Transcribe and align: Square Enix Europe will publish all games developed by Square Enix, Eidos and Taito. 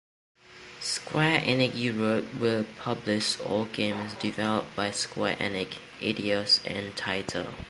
Square 0.79 1.41
Enix 1.41 1.75
Europe 1.75 2.25
will 2.39 2.65
publish 2.79 3.39
all 3.41 3.65
games 3.65 4.15
developed 4.15 4.75
by 4.75 4.89
Square 4.89 5.35
Enix, 5.35 5.75
Eidos 5.99 6.59
and 6.65 6.95
Taito. 6.95 7.53